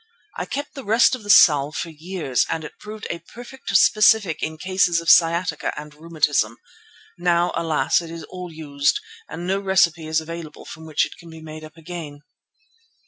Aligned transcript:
I 0.35 0.45
kept 0.45 0.73
the 0.73 0.83
rest 0.83 1.13
of 1.13 1.21
the 1.21 1.29
salve 1.29 1.75
for 1.75 1.91
years, 1.91 2.47
and 2.49 2.63
it 2.63 2.79
proved 2.79 3.05
a 3.11 3.19
perfect 3.19 3.69
specific 3.77 4.41
in 4.41 4.57
cases 4.57 4.99
of 4.99 5.11
sciatica 5.11 5.79
and 5.79 5.93
rheumatism. 5.93 6.57
Now, 7.19 7.51
alas! 7.53 8.01
it 8.01 8.09
is 8.09 8.23
all 8.23 8.51
used 8.51 8.99
and 9.29 9.45
no 9.45 9.59
recipe 9.59 10.07
is 10.07 10.19
available 10.19 10.65
from 10.65 10.87
which 10.87 11.05
it 11.05 11.17
can 11.19 11.29
be 11.29 11.39
made 11.43 11.63
up 11.63 11.77
again. 11.77 12.21